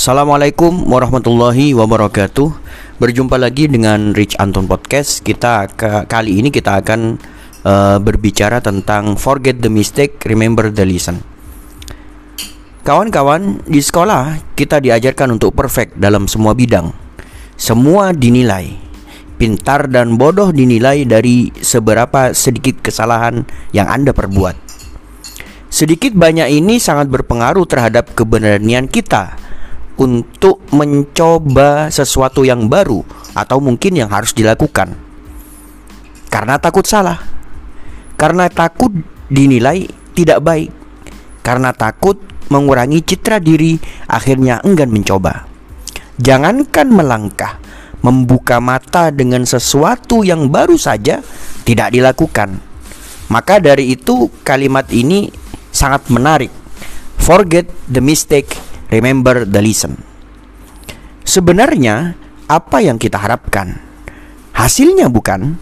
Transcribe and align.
Assalamualaikum 0.00 0.88
warahmatullahi 0.88 1.76
wabarakatuh. 1.76 2.48
Berjumpa 2.96 3.36
lagi 3.36 3.68
dengan 3.68 4.16
Rich 4.16 4.32
Anton 4.40 4.64
Podcast. 4.64 5.20
Kita 5.20 5.68
ke, 5.68 6.08
kali 6.08 6.40
ini 6.40 6.48
kita 6.48 6.80
akan 6.80 7.20
uh, 7.68 8.00
berbicara 8.00 8.64
tentang 8.64 9.20
forget 9.20 9.60
the 9.60 9.68
mistake, 9.68 10.16
remember 10.24 10.72
the 10.72 10.88
lesson. 10.88 11.20
Kawan-kawan, 12.80 13.60
di 13.68 13.84
sekolah 13.84 14.40
kita 14.56 14.80
diajarkan 14.80 15.36
untuk 15.36 15.52
perfect 15.52 16.00
dalam 16.00 16.24
semua 16.24 16.56
bidang. 16.56 16.96
Semua 17.60 18.16
dinilai. 18.16 18.72
Pintar 19.36 19.84
dan 19.84 20.16
bodoh 20.16 20.48
dinilai 20.48 21.04
dari 21.04 21.52
seberapa 21.60 22.32
sedikit 22.32 22.80
kesalahan 22.80 23.44
yang 23.76 23.84
Anda 23.84 24.16
perbuat. 24.16 24.56
Sedikit 25.68 26.16
banyak 26.16 26.48
ini 26.56 26.80
sangat 26.80 27.12
berpengaruh 27.12 27.68
terhadap 27.68 28.16
keberanian 28.16 28.88
kita 28.88 29.49
untuk 30.00 30.64
mencoba 30.72 31.92
sesuatu 31.92 32.40
yang 32.40 32.72
baru 32.72 33.04
atau 33.36 33.60
mungkin 33.60 34.00
yang 34.00 34.08
harus 34.08 34.32
dilakukan. 34.32 34.96
Karena 36.32 36.56
takut 36.56 36.88
salah. 36.88 37.20
Karena 38.16 38.48
takut 38.48 38.88
dinilai 39.28 39.84
tidak 40.16 40.40
baik. 40.40 40.72
Karena 41.44 41.76
takut 41.76 42.16
mengurangi 42.48 43.04
citra 43.04 43.44
diri, 43.44 43.76
akhirnya 44.08 44.64
enggan 44.64 44.88
mencoba. 44.88 45.44
Jangankan 46.16 46.88
melangkah, 46.88 47.60
membuka 48.00 48.60
mata 48.60 49.12
dengan 49.12 49.44
sesuatu 49.44 50.24
yang 50.24 50.48
baru 50.48 50.80
saja 50.80 51.20
tidak 51.64 51.92
dilakukan. 51.92 52.60
Maka 53.28 53.60
dari 53.60 53.94
itu 53.94 54.32
kalimat 54.42 54.88
ini 54.90 55.28
sangat 55.70 56.08
menarik. 56.08 56.52
Forget 57.20 57.68
the 57.86 58.02
mistake 58.02 58.69
Remember 58.90 59.46
the 59.46 59.62
lesson. 59.62 60.02
Sebenarnya 61.22 62.18
apa 62.50 62.82
yang 62.82 62.98
kita 62.98 63.22
harapkan? 63.22 63.78
Hasilnya 64.50 65.06
bukan. 65.06 65.54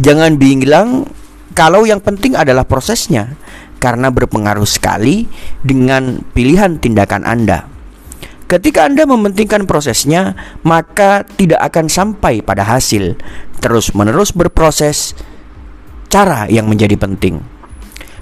Jangan 0.00 0.40
bilang 0.40 1.04
kalau 1.52 1.84
yang 1.84 2.00
penting 2.00 2.32
adalah 2.32 2.64
prosesnya 2.64 3.36
karena 3.76 4.08
berpengaruh 4.08 4.64
sekali 4.64 5.28
dengan 5.60 6.24
pilihan 6.32 6.80
tindakan 6.80 7.28
Anda. 7.28 7.68
Ketika 8.46 8.86
Anda 8.86 9.04
mementingkan 9.04 9.66
prosesnya, 9.66 10.38
maka 10.62 11.26
tidak 11.36 11.60
akan 11.66 11.90
sampai 11.90 12.40
pada 12.40 12.62
hasil. 12.62 13.18
Terus-menerus 13.58 14.30
berproses, 14.30 15.18
cara 16.06 16.46
yang 16.46 16.70
menjadi 16.70 16.94
penting. 16.94 17.42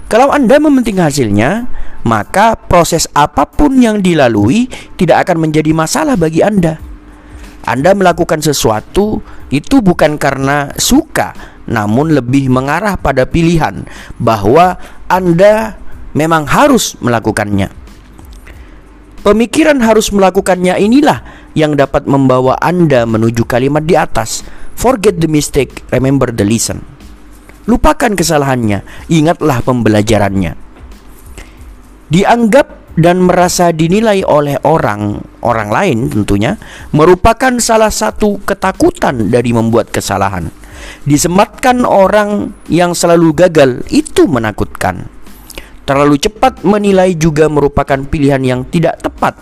Kalau 0.09 0.33
Anda 0.33 0.57
mementingkan 0.57 1.13
hasilnya, 1.13 1.69
maka 2.05 2.53
proses 2.53 3.09
apa 3.17 3.49
pun 3.49 3.81
yang 3.81 3.99
dilalui 3.99 4.69
tidak 4.95 5.25
akan 5.25 5.49
menjadi 5.49 5.73
masalah 5.73 6.13
bagi 6.13 6.45
Anda. 6.45 6.77
Anda 7.65 7.97
melakukan 7.97 8.45
sesuatu 8.45 9.25
itu 9.49 9.81
bukan 9.81 10.21
karena 10.21 10.69
suka, 10.77 11.33
namun 11.65 12.13
lebih 12.13 12.53
mengarah 12.53 12.93
pada 12.93 13.25
pilihan 13.25 13.89
bahwa 14.21 14.77
Anda 15.09 15.81
memang 16.13 16.45
harus 16.45 16.93
melakukannya. 17.01 17.73
Pemikiran 19.25 19.81
harus 19.81 20.13
melakukannya 20.13 20.77
inilah 20.77 21.25
yang 21.57 21.73
dapat 21.73 22.05
membawa 22.05 22.61
Anda 22.61 23.09
menuju 23.09 23.49
kalimat 23.49 23.81
di 23.81 23.97
atas. 23.97 24.45
Forget 24.77 25.17
the 25.17 25.25
mistake, 25.25 25.81
remember 25.89 26.29
the 26.29 26.45
lesson. 26.45 26.85
Lupakan 27.65 28.13
kesalahannya, 28.13 28.85
ingatlah 29.09 29.65
pembelajarannya. 29.65 30.64
Dianggap 32.15 32.95
dan 32.95 33.27
merasa 33.27 33.75
dinilai 33.75 34.23
oleh 34.23 34.55
orang 34.63 35.19
orang 35.43 35.67
lain 35.67 35.97
tentunya 36.07 36.55
merupakan 36.95 37.51
salah 37.59 37.91
satu 37.91 38.39
ketakutan 38.47 39.27
dari 39.27 39.51
membuat 39.51 39.91
kesalahan. 39.91 40.47
Disematkan 41.03 41.83
orang 41.83 42.55
yang 42.71 42.95
selalu 42.95 43.35
gagal 43.35 43.83
itu 43.91 44.31
menakutkan. 44.31 45.11
Terlalu 45.83 46.15
cepat 46.23 46.63
menilai 46.63 47.19
juga 47.19 47.51
merupakan 47.51 47.99
pilihan 47.99 48.39
yang 48.47 48.61
tidak 48.71 49.03
tepat 49.03 49.35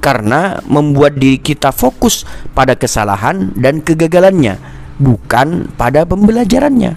karena 0.00 0.64
membuat 0.64 1.20
diri 1.20 1.36
kita 1.36 1.76
fokus 1.76 2.24
pada 2.56 2.72
kesalahan 2.72 3.52
dan 3.52 3.84
kegagalannya, 3.84 4.56
bukan 4.96 5.68
pada 5.76 6.08
pembelajarannya. 6.08 6.96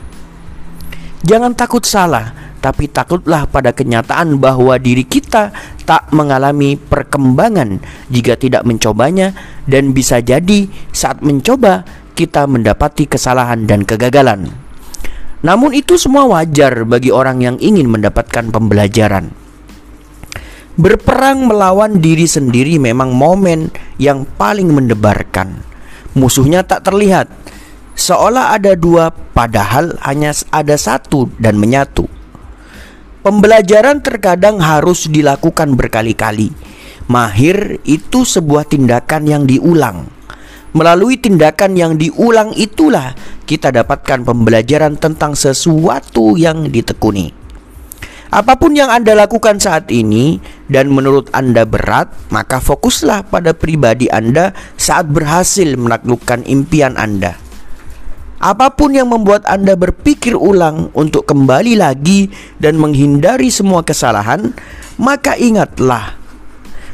Jangan 1.28 1.52
takut 1.58 1.84
salah, 1.84 2.37
tapi 2.58 2.90
takutlah 2.90 3.46
pada 3.46 3.72
kenyataan 3.72 4.42
bahwa 4.42 4.76
diri 4.82 5.06
kita 5.06 5.54
tak 5.86 6.10
mengalami 6.12 6.76
perkembangan 6.76 7.80
jika 8.10 8.36
tidak 8.36 8.66
mencobanya, 8.66 9.32
dan 9.70 9.94
bisa 9.94 10.20
jadi 10.20 10.68
saat 10.90 11.22
mencoba 11.22 11.86
kita 12.18 12.50
mendapati 12.50 13.06
kesalahan 13.06 13.70
dan 13.70 13.86
kegagalan. 13.86 14.50
Namun, 15.46 15.78
itu 15.78 16.02
semua 16.02 16.26
wajar 16.26 16.82
bagi 16.82 17.14
orang 17.14 17.46
yang 17.46 17.58
ingin 17.62 17.86
mendapatkan 17.86 18.50
pembelajaran. 18.50 19.30
Berperang 20.78 21.46
melawan 21.46 22.02
diri 22.02 22.26
sendiri 22.26 22.82
memang 22.82 23.14
momen 23.14 23.70
yang 24.02 24.26
paling 24.26 24.70
mendebarkan. 24.74 25.62
Musuhnya 26.18 26.66
tak 26.66 26.90
terlihat, 26.90 27.30
seolah 27.94 28.58
ada 28.58 28.74
dua 28.74 29.14
padahal 29.14 29.98
hanya 30.02 30.34
ada 30.50 30.74
satu 30.74 31.30
dan 31.38 31.58
menyatu. 31.62 32.17
Pembelajaran 33.28 34.00
terkadang 34.00 34.64
harus 34.64 35.12
dilakukan 35.12 35.76
berkali-kali. 35.76 36.48
Mahir 37.12 37.76
itu 37.84 38.24
sebuah 38.24 38.72
tindakan 38.72 39.28
yang 39.28 39.44
diulang. 39.44 40.08
Melalui 40.72 41.20
tindakan 41.20 41.76
yang 41.76 42.00
diulang 42.00 42.56
itulah 42.56 43.12
kita 43.44 43.76
dapatkan 43.76 44.24
pembelajaran 44.24 44.96
tentang 44.96 45.36
sesuatu 45.36 46.40
yang 46.40 46.72
ditekuni. 46.72 47.36
Apa 48.32 48.56
pun 48.56 48.72
yang 48.80 48.88
Anda 48.88 49.12
lakukan 49.12 49.60
saat 49.60 49.92
ini 49.92 50.40
dan 50.72 50.88
menurut 50.88 51.28
Anda 51.36 51.68
berat, 51.68 52.08
maka 52.32 52.64
fokuslah 52.64 53.28
pada 53.28 53.52
pribadi 53.52 54.08
Anda 54.08 54.56
saat 54.80 55.12
berhasil 55.12 55.68
menaklukkan 55.76 56.48
impian 56.48 56.96
Anda. 56.96 57.36
Apa 58.38 58.70
pun 58.70 58.94
yang 58.94 59.10
membuat 59.10 59.50
Anda 59.50 59.74
berpikir 59.74 60.38
ulang 60.38 60.94
untuk 60.94 61.26
kembali 61.26 61.74
lagi 61.74 62.30
dan 62.62 62.78
menghindari 62.78 63.50
semua 63.50 63.82
kesalahan, 63.82 64.54
maka 65.02 65.34
ingatlah 65.34 66.14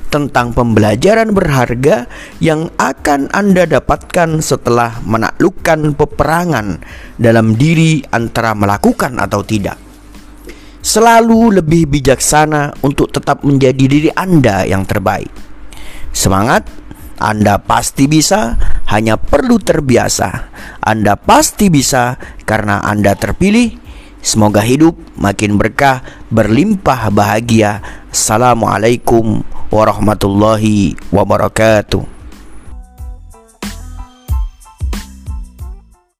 tentang 0.07 0.55
pembelajaran 0.55 1.35
berharga 1.35 2.07
yang 2.39 2.71
akan 2.79 3.27
Anda 3.33 3.67
dapatkan 3.67 4.39
setelah 4.39 5.03
menaklukkan 5.03 5.97
peperangan 5.99 6.79
dalam 7.19 7.59
diri 7.59 7.99
antara 8.13 8.55
melakukan 8.55 9.19
atau 9.19 9.41
tidak. 9.43 9.75
Selalu 10.79 11.59
lebih 11.59 11.89
bijaksana 11.91 12.85
untuk 12.85 13.11
tetap 13.11 13.43
menjadi 13.43 13.83
diri 13.83 14.09
Anda 14.15 14.63
yang 14.63 14.87
terbaik. 14.87 15.31
Semangat, 16.13 16.69
Anda 17.17 17.57
pasti 17.57 18.05
bisa 18.05 18.55
hanya 18.87 19.15
perlu 19.19 19.59
terbiasa. 19.59 20.51
Anda 20.83 21.15
pasti 21.15 21.71
bisa 21.71 22.19
karena 22.43 22.83
Anda 22.83 23.15
terpilih. 23.15 23.79
Semoga 24.23 24.63
hidup 24.63 24.95
makin 25.19 25.59
berkah, 25.59 25.99
berlimpah 26.31 27.11
bahagia. 27.11 27.83
Assalamualaikum 28.07 29.43
warahmatullahi 29.67 30.95
wabarakatuh. 31.11 32.12